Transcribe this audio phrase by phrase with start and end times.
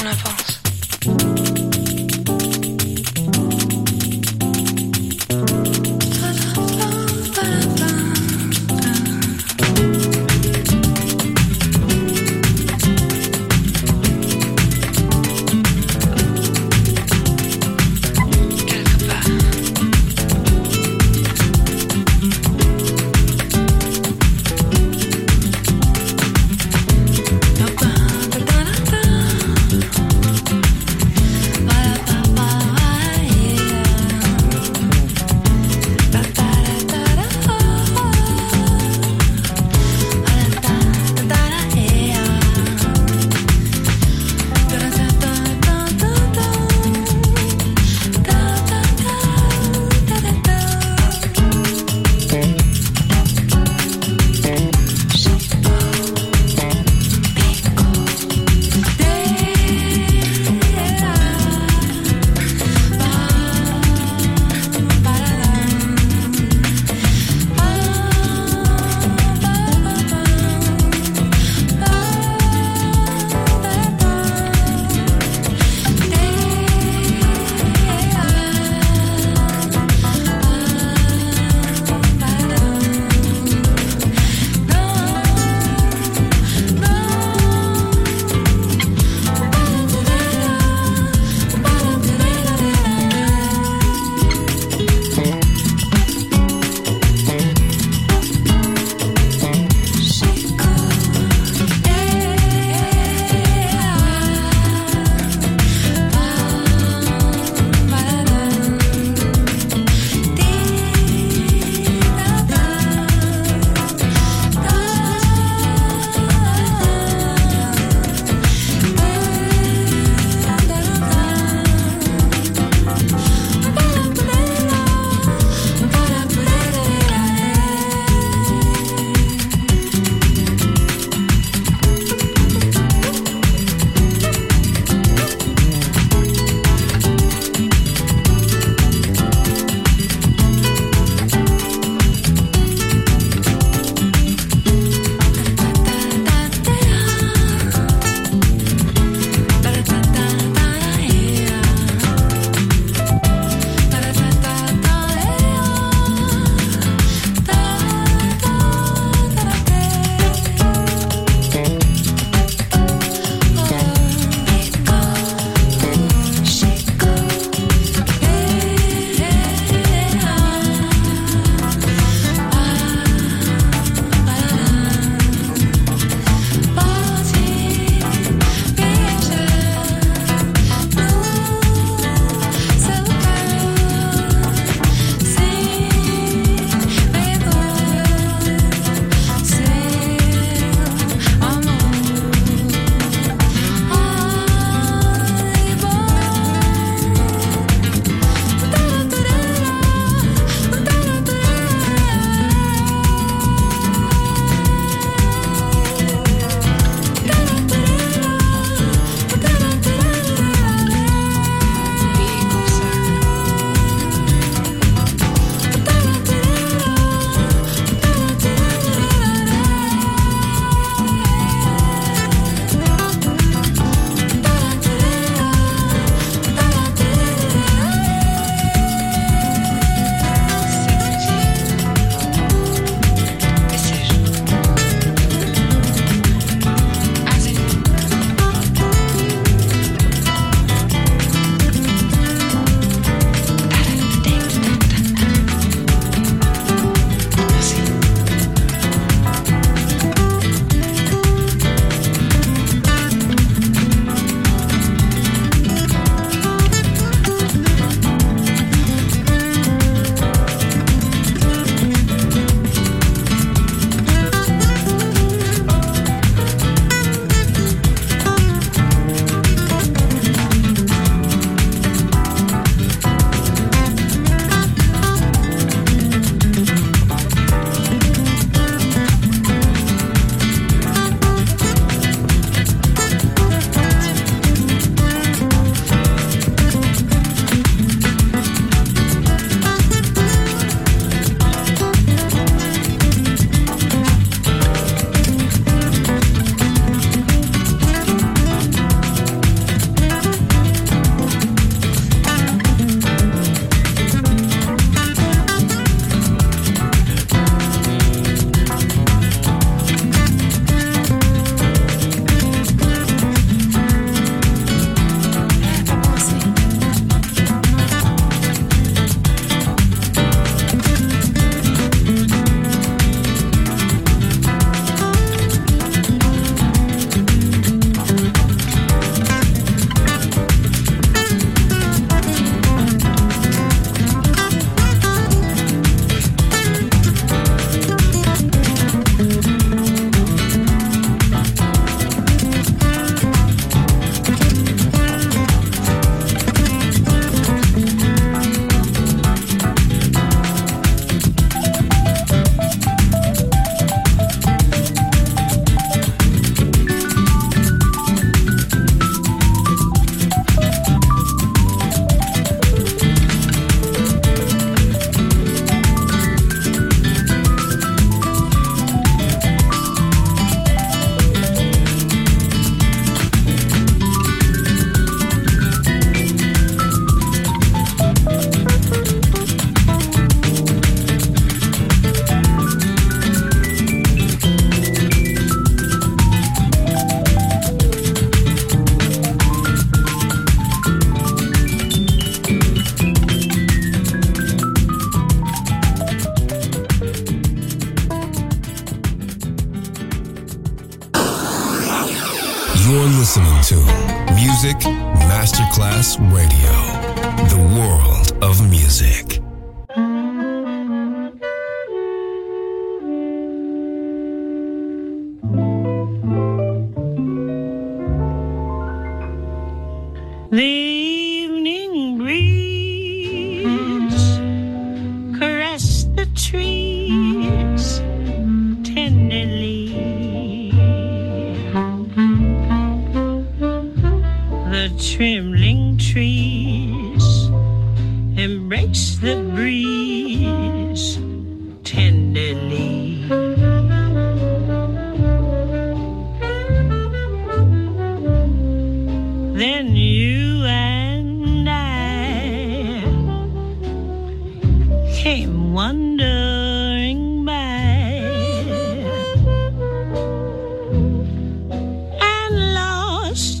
[0.00, 1.55] En avance.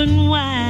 [0.00, 0.69] open wide.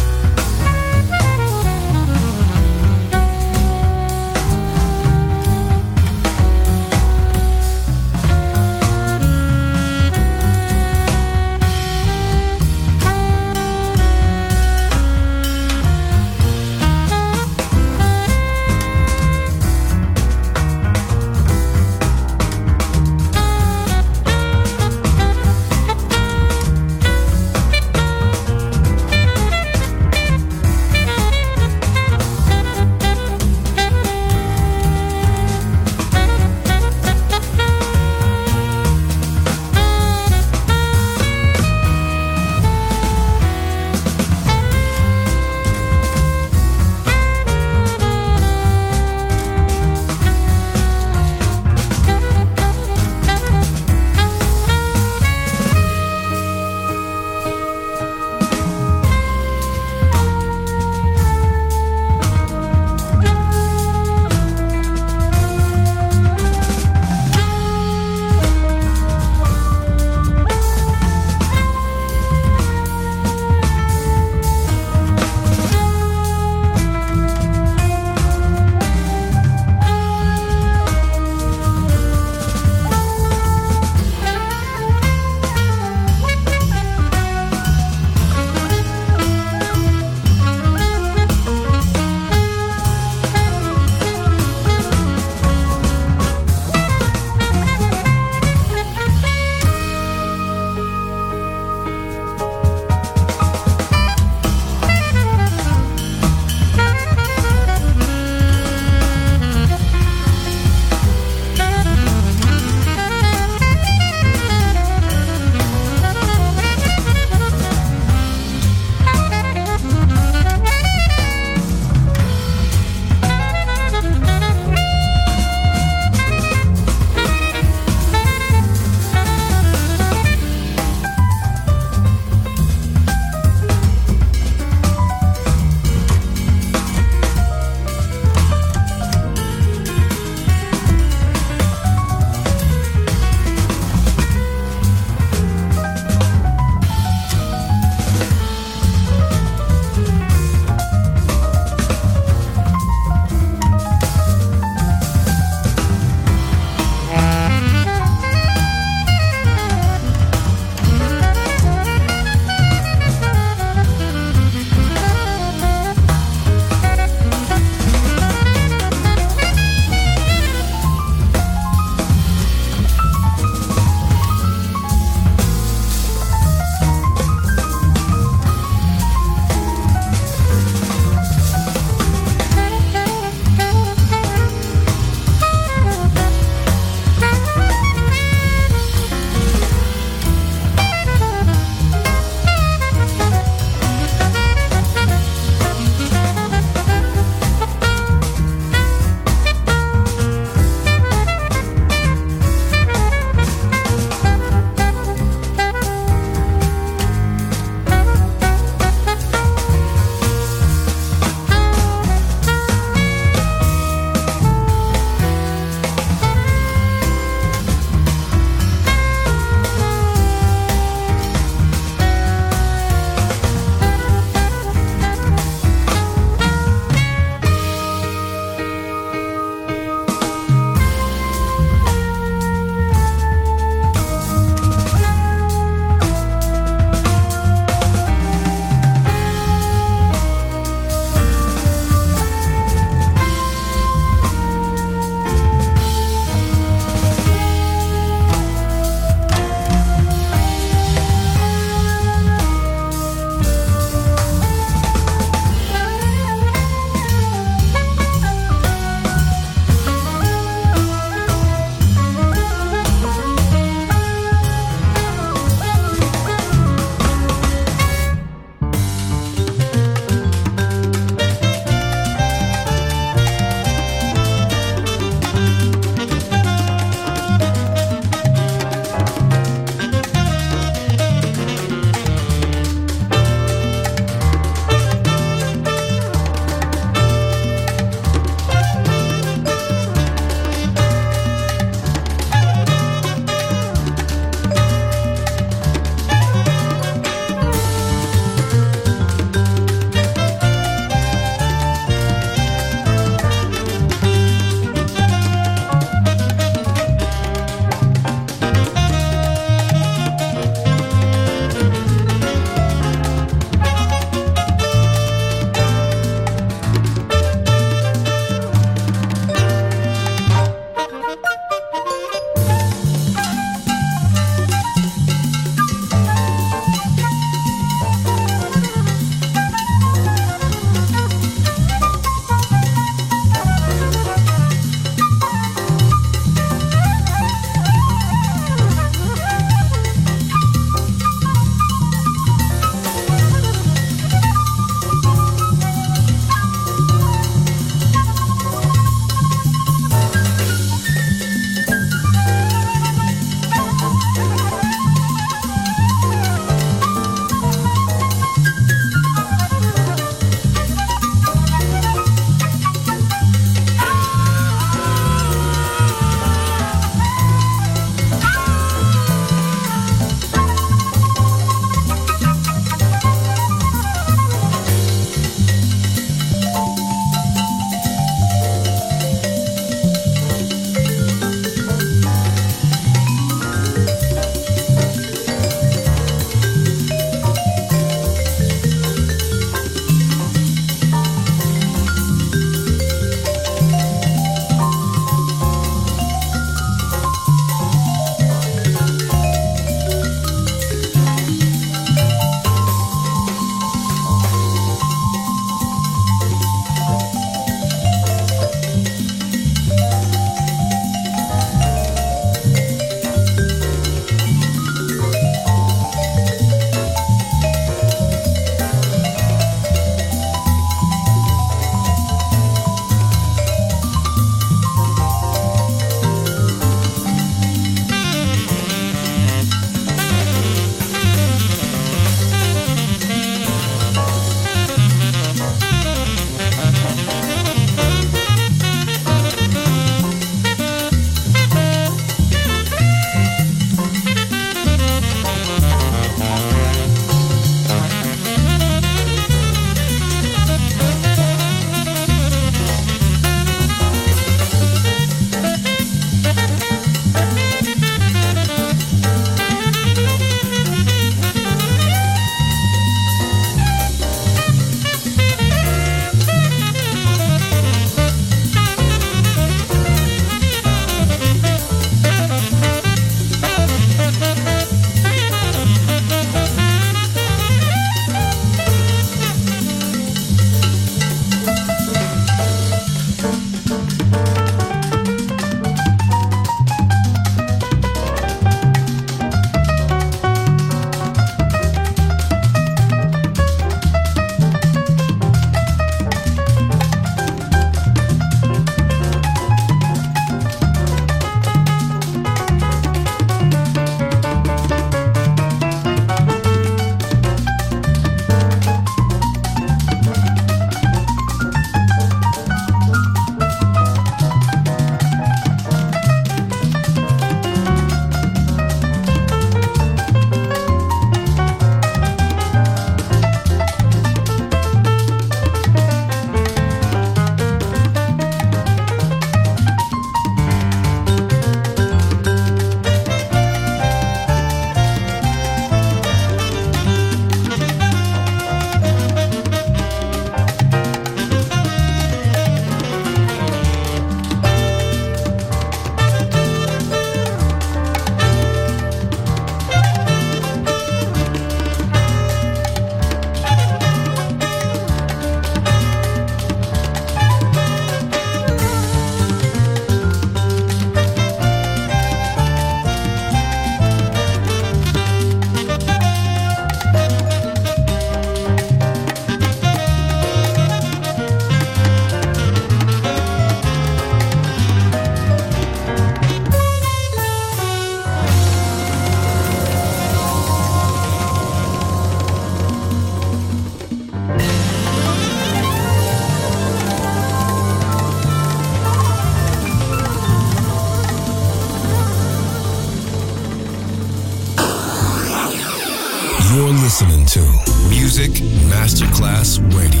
[599.31, 600.00] Masterclass Radio,